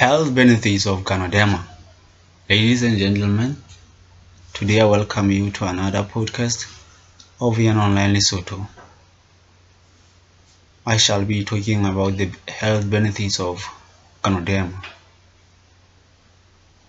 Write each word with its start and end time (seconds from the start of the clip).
Health 0.00 0.34
benefits 0.34 0.86
of 0.86 1.00
Ganoderma. 1.04 1.62
Ladies 2.48 2.82
and 2.84 2.96
gentlemen, 2.96 3.54
today 4.54 4.80
I 4.80 4.86
welcome 4.86 5.30
you 5.30 5.50
to 5.50 5.66
another 5.66 6.04
podcast 6.04 6.64
of 7.38 7.58
Yan 7.58 7.76
Online 7.76 8.14
Lesotho. 8.14 8.66
I 10.86 10.96
shall 10.96 11.22
be 11.26 11.44
talking 11.44 11.84
about 11.84 12.16
the 12.16 12.30
health 12.48 12.88
benefits 12.88 13.40
of 13.40 13.62
Ganoderma. 14.24 14.82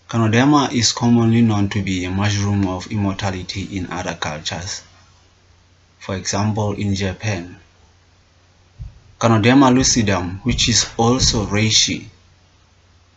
Ganoderma 0.08 0.72
is 0.72 0.94
commonly 0.94 1.42
known 1.42 1.68
to 1.68 1.82
be 1.84 2.06
a 2.06 2.10
mushroom 2.10 2.66
of 2.66 2.88
immortality 2.88 3.76
in 3.76 3.92
other 3.92 4.14
cultures. 4.14 4.84
For 6.00 6.16
example, 6.16 6.76
in 6.76 6.96
Japan, 6.96 7.60
Ganoderma 9.20 9.70
lucidum, 9.76 10.40
which 10.46 10.70
is 10.70 10.90
also 10.98 11.46
reishi, 11.46 12.08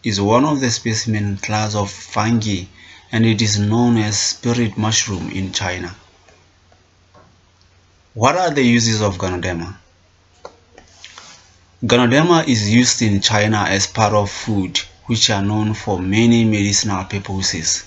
is 0.05 0.21
one 0.21 0.45
of 0.45 0.61
the 0.61 0.71
specimen 0.71 1.37
class 1.39 1.75
of 1.75 1.91
fungi 1.91 2.65
and 3.11 3.25
it 3.25 3.41
is 3.41 3.59
known 3.59 3.97
as 3.97 4.19
spirit 4.19 4.77
mushroom 4.77 5.31
in 5.31 5.51
China. 5.53 5.95
What 8.13 8.37
are 8.37 8.51
the 8.51 8.63
uses 8.63 9.01
of 9.01 9.17
Ganoderma? 9.17 9.77
Ganoderma 11.85 12.47
is 12.47 12.73
used 12.73 13.03
in 13.03 13.21
China 13.21 13.65
as 13.69 13.87
part 13.87 14.13
of 14.13 14.31
food 14.31 14.79
which 15.07 15.31
are 15.31 15.43
known 15.43 15.75
for 15.75 15.99
many 15.99 16.45
medicinal 16.45 17.05
purposes. 17.05 17.85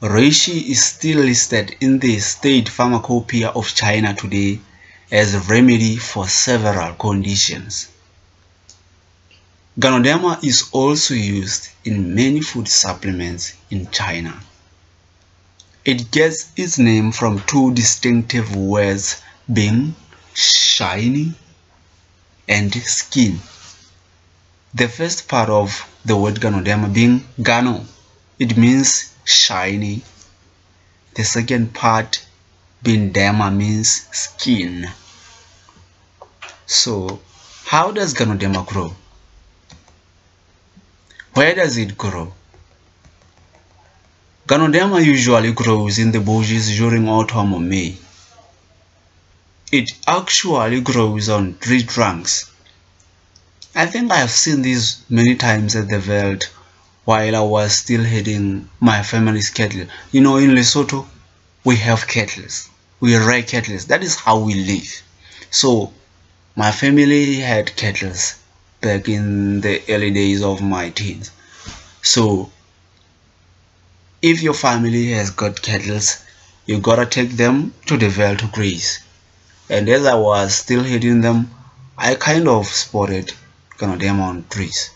Reishi 0.00 0.70
is 0.70 0.84
still 0.84 1.20
listed 1.20 1.76
in 1.80 1.98
the 1.98 2.18
state 2.20 2.68
pharmacopoeia 2.68 3.48
of 3.48 3.74
China 3.74 4.14
today 4.14 4.60
as 5.10 5.34
a 5.34 5.40
remedy 5.40 5.96
for 5.96 6.28
several 6.28 6.94
conditions. 6.94 7.88
Ganoderma 9.76 10.38
is 10.44 10.68
also 10.70 11.14
used 11.14 11.68
in 11.84 12.14
many 12.14 12.40
food 12.40 12.68
supplements 12.68 13.54
in 13.70 13.90
China. 13.90 14.40
It 15.84 16.12
gets 16.12 16.46
its 16.56 16.78
name 16.78 17.10
from 17.10 17.40
two 17.40 17.74
distinctive 17.74 18.54
words 18.54 19.20
being 19.52 19.96
shiny 20.32 21.34
and 22.48 22.72
skin. 22.72 23.40
The 24.74 24.88
first 24.88 25.26
part 25.26 25.50
of 25.50 25.84
the 26.04 26.16
word 26.16 26.36
Ganoderma 26.36 26.94
being 26.94 27.26
Gano, 27.42 27.84
it 28.38 28.56
means 28.56 29.12
shiny. 29.24 30.04
The 31.14 31.24
second 31.24 31.74
part 31.74 32.24
being 32.80 33.12
derma 33.12 33.52
means 33.52 34.06
skin. 34.12 34.88
So, 36.66 37.20
how 37.64 37.90
does 37.90 38.14
Ganoderma 38.14 38.64
grow? 38.66 38.94
Where 41.34 41.54
does 41.54 41.76
it 41.78 41.98
grow? 41.98 42.32
Ganoderma 44.46 45.04
usually 45.04 45.50
grows 45.52 45.98
in 45.98 46.12
the 46.12 46.20
bushes 46.20 46.68
during 46.76 47.08
autumn 47.08 47.54
or 47.54 47.58
May. 47.60 47.96
It 49.72 49.90
actually 50.06 50.80
grows 50.80 51.28
on 51.28 51.58
tree 51.58 51.82
trunks. 51.82 52.50
I 53.74 53.86
think 53.86 54.12
I 54.12 54.18
have 54.18 54.30
seen 54.30 54.62
this 54.62 54.98
many 55.10 55.34
times 55.34 55.74
at 55.74 55.88
the 55.88 55.98
veld 55.98 56.44
while 57.04 57.34
I 57.34 57.40
was 57.40 57.74
still 57.76 58.04
heading 58.04 58.70
my 58.78 59.02
family's 59.02 59.50
cattle. 59.50 59.86
You 60.12 60.20
know, 60.20 60.36
in 60.36 60.50
Lesotho, 60.54 61.04
we 61.64 61.74
have 61.78 62.06
cattle. 62.06 62.44
We 63.00 63.16
rear 63.16 63.42
cattle. 63.42 63.78
That 63.88 64.04
is 64.04 64.14
how 64.14 64.38
we 64.38 64.54
live. 64.54 65.02
So, 65.50 65.92
my 66.54 66.70
family 66.70 67.40
had 67.40 67.74
cattle 67.74 68.14
back 68.84 69.08
in 69.08 69.60
the 69.62 69.82
early 69.88 70.10
days 70.10 70.42
of 70.42 70.62
my 70.62 70.90
teens. 70.90 71.30
So, 72.02 72.50
if 74.20 74.42
your 74.42 74.54
family 74.54 75.12
has 75.12 75.30
got 75.30 75.62
cattle, 75.62 76.00
you 76.66 76.78
gotta 76.80 77.06
take 77.06 77.30
them 77.30 77.72
to 77.86 77.96
the 77.96 78.08
veld 78.08 78.40
to 78.40 78.46
graze. 78.46 79.00
And 79.70 79.88
as 79.88 80.04
I 80.04 80.14
was 80.14 80.54
still 80.54 80.82
hitting 80.82 81.22
them, 81.22 81.50
I 81.96 82.14
kind 82.14 82.46
of 82.46 82.66
spotted 82.66 83.32
kind 83.78 83.94
of 83.94 84.00
them 84.00 84.20
on 84.20 84.44
trees. 84.50 84.90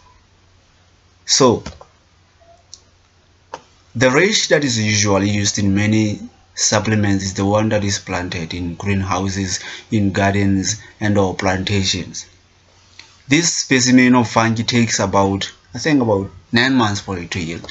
So, 1.25 1.65
the 3.95 4.09
reishi 4.09 4.49
that 4.49 4.65
is 4.65 4.79
usually 4.79 5.31
used 5.31 5.59
in 5.59 5.75
many 5.75 6.21
supplements 6.55 7.25
is 7.25 7.35
the 7.35 7.47
one 7.47 7.71
that 7.71 7.85
is 7.85 7.99
planted 7.99 8.53
in 8.53 8.75
greenhouses, 8.75 9.61
in 9.91 10.13
gardens, 10.13 10.77
and 11.01 11.17
or 11.17 11.35
plantations. 11.35 12.27
This 13.29 13.55
specimen 13.55 14.15
of 14.15 14.31
fungi 14.31 14.63
takes 14.63 14.99
about, 14.99 15.53
I 15.75 15.79
think 15.79 16.01
about 16.01 16.31
9 16.51 16.75
months 16.75 17.03
for 17.03 17.19
it 17.19 17.31
to 17.33 17.41
yield. 17.41 17.71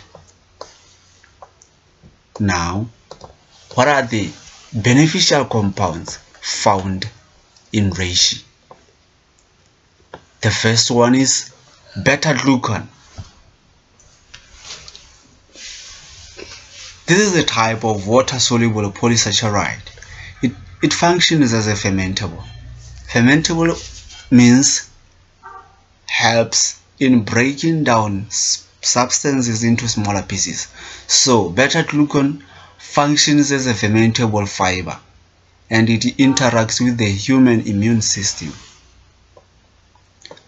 Now, 2.39 2.87
what 3.73 3.87
are 3.87 4.03
the 4.03 4.29
beneficial 4.71 5.45
compounds 5.45 6.19
found 6.41 7.09
in 7.73 7.89
reishi? 7.89 8.43
The 10.41 10.51
first 10.51 10.91
one 10.91 11.15
is 11.15 11.51
beta-glucan. 12.03 12.87
This 17.07 17.19
is 17.19 17.35
a 17.35 17.43
type 17.43 17.83
of 17.83 18.05
water-soluble 18.05 18.91
polysaccharide. 18.91 19.89
It, 20.43 20.51
it 20.83 20.93
functions 20.93 21.51
as 21.51 21.65
a 21.65 21.73
fermentable. 21.73 22.43
Fermentable 23.09 23.73
means 24.29 24.87
helps 26.17 26.79
in 26.99 27.23
breaking 27.23 27.83
down 27.83 28.25
substances 28.81 29.63
into 29.63 29.87
smaller 29.87 30.23
pieces. 30.23 30.67
So 31.05 31.49
beta-glucan 31.49 32.41
functions 32.79 33.51
as 33.51 33.67
a 33.67 33.73
fermentable 33.73 34.47
fiber 34.47 34.97
and 35.69 35.87
it 35.91 36.17
interacts 36.17 36.83
with 36.83 36.97
the 36.97 37.05
human 37.05 37.67
immune 37.67 38.01
system. 38.01 38.51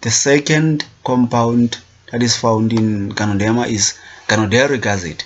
The 0.02 0.10
second 0.10 0.86
compound 1.04 1.78
that 2.12 2.24
is 2.24 2.36
found 2.36 2.74
in 2.74 3.12
Ganoderma 3.12 3.68
is 3.68 3.94
Ganodermic 4.28 4.88
acid. 4.88 5.24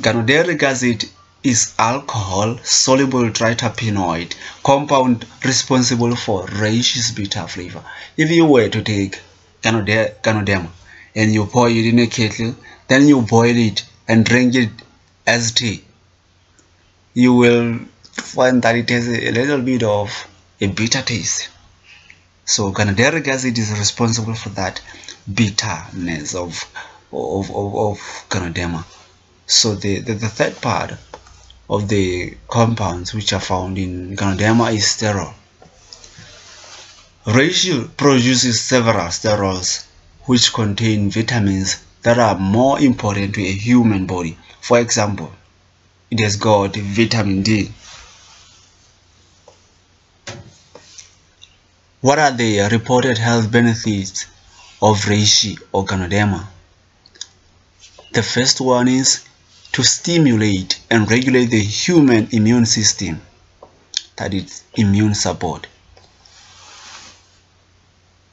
Ganodermic 0.00 0.60
acid 0.64 1.08
is 1.42 1.74
alcohol 1.78 2.56
soluble 2.62 3.28
triterpenoid 3.30 4.34
compound 4.62 5.26
responsible 5.44 6.14
for 6.14 6.46
reishi's 6.46 7.10
bitter 7.10 7.46
flavor. 7.48 7.82
If 8.16 8.30
you 8.30 8.46
were 8.46 8.68
to 8.68 8.82
take 8.82 9.20
Ganoderma 9.62 10.70
and 11.14 11.32
you 11.32 11.46
pour 11.46 11.68
it 11.68 11.86
in 11.86 11.98
a 11.98 12.06
kettle, 12.06 12.54
then 12.88 13.08
you 13.08 13.22
boil 13.22 13.56
it 13.56 13.84
and 14.06 14.24
drink 14.24 14.54
it 14.54 14.70
as 15.26 15.52
tea, 15.52 15.84
you 17.14 17.34
will 17.34 17.80
find 18.12 18.62
that 18.62 18.76
it 18.76 18.90
has 18.90 19.08
a 19.08 19.30
little 19.32 19.60
bit 19.60 19.82
of 19.82 20.10
a 20.60 20.66
bitter 20.66 21.02
taste. 21.02 21.48
So 22.44 22.72
Ganodermic 22.72 23.28
acid 23.28 23.58
is 23.58 23.70
responsible 23.78 24.34
for 24.34 24.50
that 24.50 24.80
bitterness 25.32 26.34
of 26.34 26.64
of, 27.12 27.50
of, 27.50 27.74
of. 27.74 28.98
So 29.46 29.74
the, 29.74 29.98
the, 30.00 30.14
the 30.14 30.28
third 30.28 30.60
part 30.62 30.92
of 31.68 31.88
the 31.88 32.36
compounds 32.48 33.14
which 33.14 33.32
are 33.32 33.40
found 33.40 33.78
in 33.78 34.16
Ganoderma 34.16 34.74
is 34.74 34.84
sterol. 34.84 35.32
Reishi 37.26 37.88
produces 37.96 38.60
several 38.60 39.06
sterols 39.06 39.84
which 40.24 40.52
contain 40.52 41.10
vitamins 41.10 41.76
that 42.02 42.18
are 42.18 42.36
more 42.38 42.80
important 42.80 43.34
to 43.34 43.42
a 43.42 43.52
human 43.52 44.06
body. 44.06 44.36
For 44.60 44.80
example, 44.80 45.32
it 46.10 46.20
has 46.20 46.36
got 46.36 46.76
vitamin 46.76 47.42
D. 47.42 47.72
What 52.00 52.18
are 52.18 52.32
the 52.32 52.68
reported 52.72 53.18
health 53.18 53.50
benefits 53.50 54.26
of 54.82 55.00
reishi 55.04 55.56
or 55.70 55.84
Ganoderma? 55.86 56.46
The 58.12 58.22
first 58.22 58.60
one 58.60 58.88
is 58.88 59.24
to 59.72 59.82
stimulate 59.82 60.80
and 60.90 61.10
regulate 61.10 61.46
the 61.46 61.62
human 61.62 62.28
immune 62.30 62.66
system, 62.66 63.20
that 64.16 64.34
is 64.34 64.62
immune 64.74 65.14
support. 65.14 65.66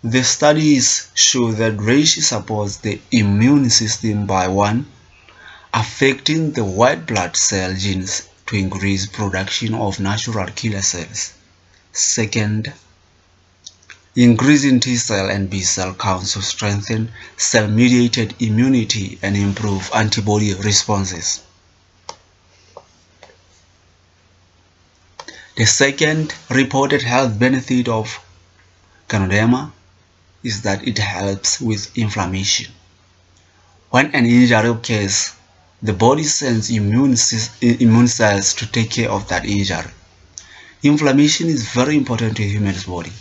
The 0.03 0.23
studies 0.23 1.09
show 1.13 1.51
that 1.51 1.77
reishi 1.77 2.21
supports 2.21 2.77
the 2.77 3.01
immune 3.11 3.69
system 3.69 4.25
by 4.25 4.47
one, 4.47 4.85
affecting 5.73 6.51
the 6.51 6.63
white 6.63 7.05
blood 7.05 7.35
cell 7.35 7.73
genes 7.75 8.27
to 8.47 8.55
increase 8.55 9.05
production 9.05 9.73
of 9.73 9.99
natural 9.99 10.47
killer 10.47 10.81
cells. 10.81 11.33
Second, 11.91 12.73
increasing 14.21 14.81
T 14.81 14.97
cell 14.97 15.29
and 15.29 15.49
B 15.49 15.61
cell 15.61 15.93
counts 15.93 16.33
to 16.33 16.41
strengthen 16.41 17.09
cell 17.37 17.69
mediated 17.69 18.35
immunity 18.41 19.17
and 19.21 19.37
improve 19.37 19.89
antibody 19.95 20.53
responses. 20.55 21.41
The 25.55 25.65
second 25.65 26.35
reported 26.49 27.01
health 27.01 27.39
benefit 27.39 27.87
of 27.87 28.19
Ganoderma 29.07 29.71
is 30.43 30.63
that 30.63 30.85
it 30.85 30.97
helps 30.97 31.61
with 31.61 31.97
inflammation. 31.97 32.73
When 33.89 34.07
an 34.07 34.25
injury 34.25 34.67
occurs, 34.67 35.31
the 35.81 35.93
body 35.93 36.25
sends 36.25 36.69
immune, 36.69 37.15
immune 37.61 38.07
cells 38.09 38.53
to 38.55 38.67
take 38.67 38.91
care 38.91 39.09
of 39.09 39.29
that 39.29 39.45
injury. 39.45 39.91
Inflammation 40.83 41.47
is 41.47 41.69
very 41.69 41.95
important 41.95 42.35
to 42.35 42.43
human's 42.43 42.83
body. 42.83 43.13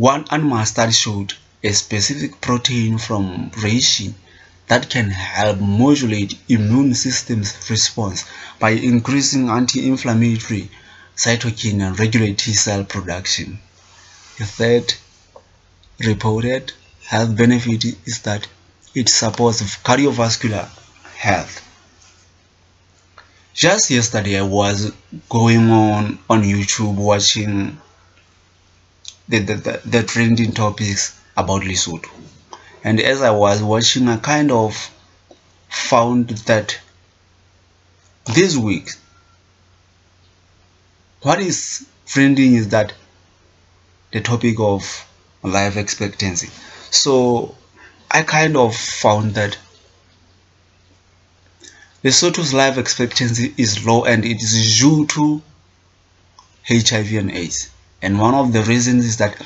One 0.00 0.24
animal 0.30 0.64
study 0.64 0.92
showed 0.92 1.34
a 1.62 1.74
specific 1.74 2.40
protein 2.40 2.96
from 2.96 3.50
reishi 3.50 4.14
that 4.66 4.88
can 4.88 5.10
help 5.10 5.58
modulate 5.58 6.38
immune 6.48 6.94
system's 6.94 7.54
response 7.68 8.24
by 8.58 8.70
increasing 8.70 9.50
anti-inflammatory 9.50 10.70
cytokine 11.14 11.86
and 11.86 12.00
regulate 12.00 12.38
T 12.38 12.54
cell 12.54 12.82
production. 12.84 13.60
The 14.38 14.46
third 14.46 14.94
reported 15.98 16.72
health 17.04 17.36
benefit 17.36 17.84
is 18.06 18.20
that 18.22 18.48
it 18.94 19.10
supports 19.10 19.60
cardiovascular 19.84 20.66
health. 21.14 21.60
Just 23.52 23.90
yesterday 23.90 24.38
I 24.38 24.44
was 24.44 24.94
going 25.28 25.70
on 25.70 26.18
on 26.30 26.42
YouTube 26.42 26.94
watching 26.94 27.78
the, 29.30 29.38
the, 29.38 29.80
the, 29.84 30.02
trending 30.02 30.50
topics 30.52 31.18
about 31.36 31.62
Lesotho. 31.62 32.10
And 32.82 33.00
as 33.00 33.22
I 33.22 33.30
was 33.30 33.62
watching 33.62 34.08
I 34.08 34.16
kind 34.16 34.50
of 34.50 34.90
found 35.68 36.30
that 36.50 36.78
this 38.26 38.56
week 38.56 38.90
what 41.22 41.38
is 41.38 41.86
trending 42.06 42.54
is 42.54 42.68
that 42.70 42.92
the 44.10 44.20
topic 44.20 44.56
of 44.58 45.06
life 45.44 45.76
expectancy. 45.76 46.48
So 46.90 47.54
I 48.10 48.22
kind 48.22 48.56
of 48.56 48.74
found 48.74 49.34
that 49.34 49.56
Lesotho's 52.02 52.52
life 52.52 52.78
expectancy 52.78 53.54
is 53.56 53.86
low 53.86 54.04
and 54.04 54.24
it 54.24 54.42
is 54.42 54.78
due 54.80 55.06
to 55.06 55.42
HIV 56.66 57.12
and 57.12 57.30
AIDS 57.30 57.70
and 58.02 58.18
one 58.18 58.34
of 58.34 58.52
the 58.52 58.62
reasons 58.62 59.04
is 59.04 59.16
that 59.18 59.36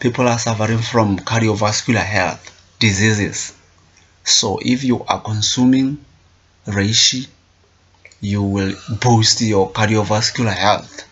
people 0.00 0.26
are 0.28 0.38
suffering 0.38 0.78
from 0.78 1.18
cardiovascular 1.18 2.04
health 2.04 2.54
diseases. 2.78 3.54
So 4.24 4.58
if 4.62 4.84
you 4.84 5.04
are 5.04 5.20
consuming 5.20 6.04
reishi 6.66 7.28
you 8.20 8.42
will 8.42 8.74
boost 9.00 9.40
your 9.42 9.70
cardiovascular 9.70 10.54
health. 10.54 11.04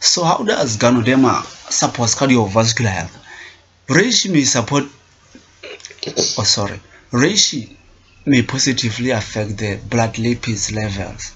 So 0.00 0.24
how 0.24 0.38
does 0.38 0.76
ganoderma 0.76 1.44
support 1.70 2.10
cardiovascular 2.10 2.88
health? 2.88 3.18
Reishi 3.88 4.30
may 4.30 4.44
support 4.44 4.84
oh 6.38 6.44
sorry. 6.44 6.80
Reishi 7.12 7.76
may 8.24 8.42
positively 8.42 9.10
affect 9.10 9.58
the 9.58 9.76
blood 9.76 10.14
lipids 10.14 10.74
levels 10.74 11.32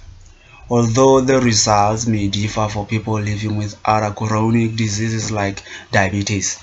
although 0.71 1.21
the 1.21 1.41
results 1.41 2.07
may 2.07 2.29
differ 2.29 2.69
for 2.69 2.87
people 2.87 3.21
living 3.21 3.57
with 3.57 3.77
other 3.85 4.15
chronic 4.15 4.77
diseases 4.77 5.31
like 5.31 5.63
diabetes 5.93 6.59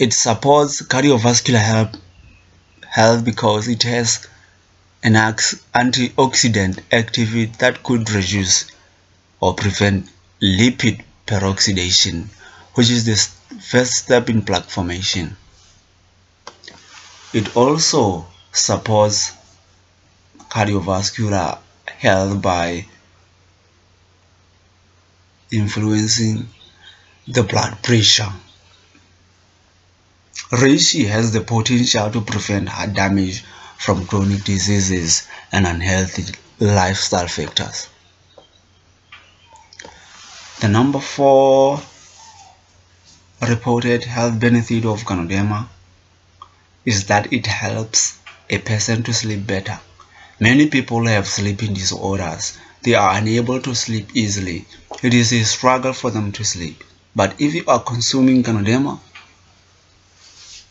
it 0.00 0.14
supports 0.14 0.80
cardiovascular 0.80 1.60
health, 1.60 1.94
health 2.88 3.22
because 3.22 3.68
it 3.68 3.82
has 3.82 4.26
an 5.02 5.12
antioxidant 5.12 6.80
activity 6.90 7.52
that 7.58 7.82
could 7.82 8.08
reduce 8.10 8.64
or 9.40 9.52
prevent 9.52 10.08
lipid 10.40 11.04
peroxidation, 11.26 12.28
which 12.76 12.88
is 12.88 13.04
the 13.04 13.60
first 13.60 13.92
step 13.92 14.30
in 14.30 14.40
plaque 14.40 14.70
formation. 14.70 15.36
It 17.34 17.54
also 17.54 18.26
supports 18.52 19.32
cardiovascular 20.48 21.58
health 22.00 22.40
by 22.40 22.86
influencing 25.52 26.48
the 27.28 27.42
blood 27.42 27.82
pressure. 27.82 28.32
Reishi 30.50 31.06
has 31.06 31.32
the 31.32 31.42
potential 31.42 32.10
to 32.10 32.22
prevent 32.22 32.70
heart 32.70 32.94
damage 32.94 33.44
from 33.76 34.06
chronic 34.06 34.44
diseases 34.44 35.28
and 35.52 35.66
unhealthy 35.66 36.24
lifestyle 36.58 37.28
factors. 37.28 37.88
The 40.60 40.68
number 40.68 41.00
four 41.00 41.80
reported 43.46 44.04
health 44.04 44.40
benefit 44.40 44.86
of 44.86 45.02
Ganoderma 45.02 45.68
is 46.86 47.06
that 47.06 47.30
it 47.30 47.46
helps 47.46 48.18
a 48.48 48.58
person 48.58 49.02
to 49.02 49.12
sleep 49.12 49.46
better. 49.46 49.78
Many 50.40 50.68
people 50.68 51.06
have 51.06 51.28
sleeping 51.28 51.74
disorders. 51.74 52.56
They 52.82 52.94
are 52.94 53.14
unable 53.18 53.60
to 53.60 53.74
sleep 53.74 54.08
easily. 54.14 54.64
It 55.02 55.12
is 55.12 55.32
a 55.32 55.44
struggle 55.44 55.92
for 55.92 56.10
them 56.10 56.32
to 56.32 56.44
sleep. 56.44 56.82
But 57.14 57.38
if 57.38 57.54
you 57.54 57.64
are 57.68 57.82
consuming 57.82 58.42
Ganoderma, 58.42 58.98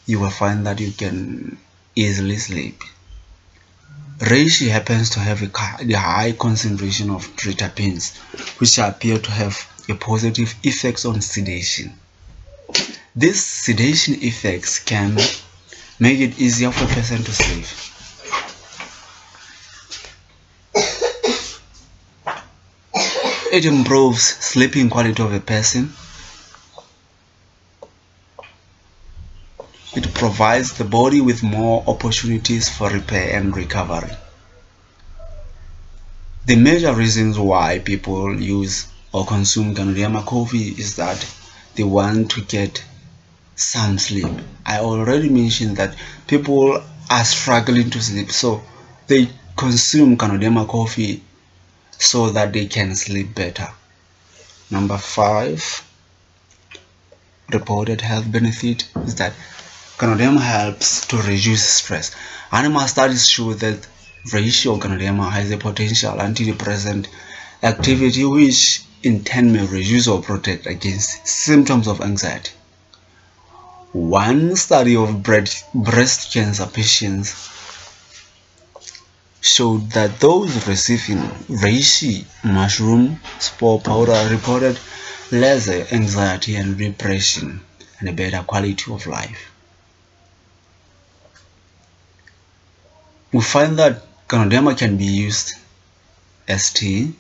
you 0.08 0.20
will 0.20 0.32
find 0.32 0.66
that 0.66 0.80
you 0.80 0.92
can 0.92 1.60
easily 1.96 2.38
sleep. 2.38 2.84
Reishi 4.18 4.70
happens 4.70 5.12
to 5.12 5.20
have 5.20 5.44
a 5.44 5.94
high 5.96 6.32
concentration 6.32 7.12
of 7.12 7.28
triterpenes, 7.36 8.18
which 8.60 8.80
appear 8.80 9.20
to 9.20 9.32
have 9.32 9.68
a 9.88 9.94
positive 9.94 10.56
effects 10.64 11.06
on 11.06 11.22
sedation. 11.22 11.94
These 13.16 13.46
sedation 13.46 14.16
effects 14.24 14.80
can 14.80 15.16
make 16.00 16.20
it 16.20 16.40
easier 16.40 16.72
for 16.72 16.86
a 16.86 16.88
person 16.88 17.24
to 17.24 17.32
sleep. 17.32 17.66
It 23.52 23.66
improves 23.66 24.22
sleeping 24.24 24.90
quality 24.90 25.22
of 25.22 25.34
a 25.34 25.40
person 25.40 25.94
It 29.96 30.14
provides 30.14 30.74
the 30.74 30.84
body 30.84 31.20
with 31.20 31.42
more 31.42 31.84
opportunities 31.88 32.70
for 32.70 32.90
repair 32.90 33.36
and 33.36 33.56
recovery. 33.56 34.12
The 36.46 36.56
major 36.56 36.94
reasons 36.94 37.40
why 37.40 37.80
people 37.80 38.40
use 38.40 38.86
or 39.12 39.26
consume 39.26 39.74
Ganoderma 39.74 40.26
coffee 40.26 40.70
is 40.78 40.96
that 40.98 41.26
they 41.76 41.84
want 41.84 42.30
to 42.32 42.42
get 42.42 42.84
some 43.56 43.98
sleep. 43.98 44.32
I 44.66 44.78
already 44.80 45.30
mentioned 45.30 45.78
that 45.78 45.96
people 46.28 46.84
are 47.10 47.26
struggling 47.26 47.90
to 47.90 48.02
sleep, 48.02 48.32
so 48.32 48.62
they 49.08 49.28
consume 49.58 50.18
Ganoderma 50.18 50.68
coffee 50.68 51.24
so 52.00 52.30
that 52.32 52.54
they 52.54 52.66
can 52.66 52.96
sleep 52.96 53.36
better. 53.36 53.70
Number 54.72 54.98
five 54.98 55.84
reported 57.52 58.02
health 58.02 58.32
benefit 58.32 58.88
is 59.06 59.16
that 59.16 59.34
Ganoderma 59.98 60.40
helps 60.40 61.06
to 61.08 61.18
reduce 61.18 61.64
stress. 61.64 62.16
Animal 62.52 62.88
studies 62.88 63.28
show 63.28 63.54
that 63.54 63.86
of 64.26 64.80
Ganoderma 64.80 65.30
has 65.32 65.52
a 65.52 65.58
potential 65.58 66.14
antidepressant 66.14 67.08
activity 67.62 68.24
which 68.24 68.84
in 69.04 69.24
turn 69.24 69.52
may 69.52 69.66
reduce 69.66 70.08
or 70.08 70.22
protect 70.22 70.68
against 70.68 71.28
symptoms 71.28 71.88
of 71.88 72.02
anxiety. 72.02 72.52
One 73.92 74.56
study 74.56 74.96
of 74.96 75.24
breast 75.24 76.32
cancer 76.32 76.68
patients 76.68 77.50
showed 79.42 79.92
that 79.92 80.20
those 80.20 80.68
receiving 80.68 81.22
reishi 81.64 82.26
mushroom 82.44 83.20
spore 83.40 83.80
powder 83.80 84.28
reported 84.32 84.80
less 85.32 85.68
anxiety 85.68 86.56
and 86.56 86.78
depression 86.78 87.62
and 88.00 88.10
a 88.10 88.14
better 88.14 88.44
quality 88.44 88.92
of 88.92 89.06
life. 89.08 89.50
we 93.32 93.42
find 93.42 93.78
that 93.78 94.02
Ganoderma 94.28 94.78
can 94.78 94.98
be 94.98 95.06
used 95.06 95.54
as 96.48 96.72
tea. 96.72 97.14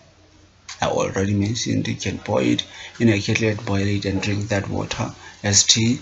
I 0.82 0.88
already 0.88 1.34
mentioned 1.34 1.88
you 1.88 1.96
can 1.96 2.18
boil 2.18 2.46
it 2.46 2.64
in 3.00 3.10
a 3.10 3.22
kettle 3.22 3.56
boil 3.64 3.86
it 3.86 4.06
and 4.06 4.22
drink 4.22 4.48
that 4.50 4.70
water 4.70 5.14
as 5.44 5.64
tea. 5.64 6.00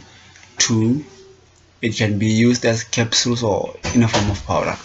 Two 0.58 1.06
it 1.82 1.96
can 1.96 2.18
be 2.20 2.28
used 2.28 2.66
as 2.66 2.84
capsules 2.84 3.44
or 3.44 3.76
in 3.94 4.04
a 4.04 4.08
form 4.08 4.32
of 4.32 4.46
powder 4.46 4.78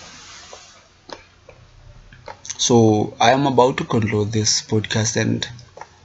so 2.65 3.15
I 3.21 3.33
am 3.33 3.47
about 3.47 3.77
to 3.79 3.85
conclude 3.85 4.33
this 4.33 4.63
podcast 4.63 5.17
and 5.21 5.49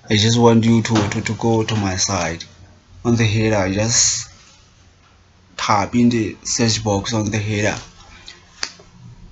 I 0.09 0.15
just 0.17 0.39
want 0.39 0.65
you 0.65 0.81
to, 0.81 0.93
to, 1.11 1.21
to 1.21 1.33
go 1.35 1.63
to 1.63 1.75
my 1.75 1.95
side 1.97 2.43
on 3.05 3.15
the 3.15 3.25
header 3.25 3.73
just 3.73 4.29
type 5.57 5.93
in 5.95 6.09
the 6.09 6.35
search 6.43 6.83
box 6.83 7.13
on 7.13 7.29
the 7.31 7.37
header 7.37 7.77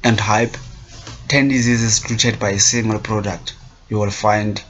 and 0.03 0.17
type 0.17 0.55
10 1.27 1.47
diseases 1.49 1.99
treated 1.99 2.39
by 2.39 2.51
a 2.51 2.59
single 2.59 2.99
product 2.99 3.55
you 3.89 3.97
will 3.99 4.11
find 4.11 4.63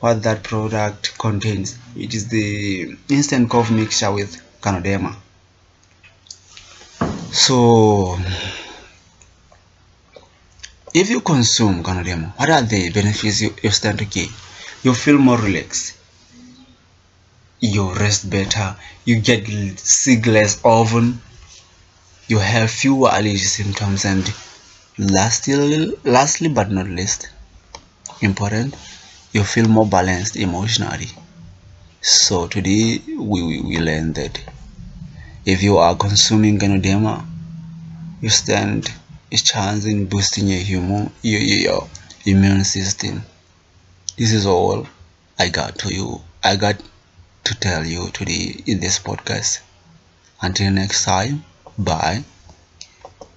what 0.00 0.22
that 0.22 0.42
product 0.42 1.16
contains. 1.18 1.78
It 1.96 2.14
is 2.14 2.28
the 2.28 2.96
instant 3.08 3.48
cough 3.50 3.70
mixture 3.70 4.12
with 4.12 4.36
Ganoderma. 4.60 5.16
So, 7.32 8.16
if 10.94 11.10
you 11.10 11.20
consume 11.20 11.82
Ganoderma, 11.82 12.32
what 12.38 12.48
are 12.48 12.62
the 12.62 12.88
benefits 12.90 13.42
you, 13.42 13.54
you 13.62 13.70
stand 13.70 13.98
to 13.98 14.06
gain? 14.06 14.30
You 14.82 14.94
feel 14.94 15.18
more 15.18 15.36
relaxed. 15.38 15.92
You 17.58 17.92
rest 17.94 18.30
better. 18.30 18.76
You 19.04 19.18
get 19.18 19.48
sick 19.80 20.24
less 20.24 20.60
often. 20.62 21.20
You 22.28 22.38
have 22.38 22.70
fewer 22.70 23.08
allergy 23.10 23.38
symptoms 23.38 24.04
and 24.04 24.30
lastly, 24.98 25.96
lastly 26.04 26.48
but 26.48 26.70
not 26.70 26.86
least, 26.86 27.30
important, 28.22 28.76
you 29.32 29.44
feel 29.44 29.68
more 29.68 29.86
balanced 29.86 30.36
emotionally. 30.36 31.10
So 32.02 32.48
today 32.48 33.02
we, 33.08 33.42
we, 33.42 33.60
we 33.62 33.78
learned 33.78 34.16
that 34.16 34.40
if 35.46 35.62
you 35.62 35.78
are 35.78 35.94
consuming 35.96 36.58
Ganoderma, 36.58 37.24
you 38.20 38.28
stand 38.30 38.92
a 39.34 39.36
chance 39.36 39.84
in 39.84 40.06
boosting 40.06 40.46
your, 40.46 40.60
human, 40.60 41.10
your, 41.22 41.40
your 41.40 41.88
immune 42.24 42.62
system. 42.64 43.24
This 44.16 44.32
is 44.32 44.46
all 44.46 44.86
I 45.36 45.48
got 45.48 45.76
to 45.80 45.92
you. 45.92 46.20
I 46.42 46.54
got 46.54 46.80
to 47.42 47.54
tell 47.56 47.84
you 47.84 48.10
today 48.10 48.62
in 48.64 48.78
this 48.78 49.00
podcast. 49.00 49.60
Until 50.40 50.70
next 50.70 51.04
time, 51.04 51.44
bye. 51.76 52.22